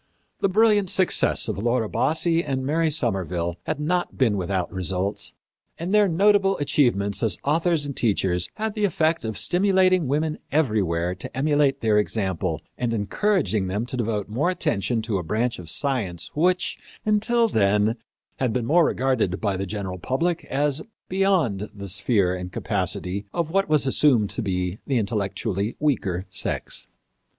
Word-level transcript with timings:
The 0.39 0.49
brilliant 0.49 0.89
success 0.89 1.47
of 1.47 1.59
Laura 1.59 1.87
Bassi 1.87 2.43
and 2.43 2.65
Mary 2.65 2.89
Somerville 2.89 3.57
had 3.67 3.79
not 3.79 4.17
been 4.17 4.35
without 4.35 4.73
results, 4.73 5.31
and 5.77 5.93
their 5.93 6.07
notable 6.07 6.57
achievements 6.57 7.21
as 7.21 7.37
authors 7.43 7.85
and 7.85 7.95
teachers 7.95 8.49
had 8.55 8.73
the 8.73 8.83
effect 8.85 9.23
of 9.23 9.37
stimulating 9.37 10.07
women 10.07 10.39
everywhere 10.51 11.13
to 11.13 11.37
emulate 11.37 11.81
their 11.81 11.99
example, 11.99 12.61
and 12.79 12.95
encouraging 12.95 13.67
them 13.67 13.85
to 13.85 13.95
devote 13.95 14.27
more 14.27 14.49
attention 14.49 15.03
to 15.03 15.19
a 15.19 15.23
branch 15.23 15.59
of 15.59 15.69
science 15.69 16.31
which, 16.33 16.79
until 17.05 17.47
then, 17.47 17.95
had 18.37 18.51
been 18.53 18.67
regarded 18.69 19.39
by 19.39 19.55
the 19.55 19.67
general 19.67 19.99
public 19.99 20.45
as 20.45 20.81
beyond 21.09 21.69
the 21.75 21.87
sphere 21.87 22.33
and 22.33 22.51
capacity 22.51 23.27
of 23.35 23.51
what 23.51 23.69
was 23.69 23.85
assumed 23.85 24.31
to 24.31 24.41
be 24.41 24.79
the 24.87 24.97
intellectually 24.97 25.75
weaker 25.79 26.25
sex. 26.27 26.87